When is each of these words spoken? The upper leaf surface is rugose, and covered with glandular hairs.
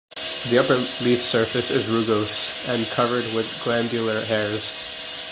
The 0.49 0.57
upper 0.57 0.77
leaf 1.05 1.21
surface 1.21 1.69
is 1.69 1.83
rugose, 1.85 2.67
and 2.67 2.87
covered 2.87 3.35
with 3.35 3.61
glandular 3.63 4.19
hairs. 4.25 4.71